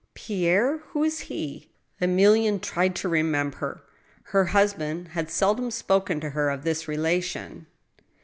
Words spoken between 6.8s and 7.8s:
relation.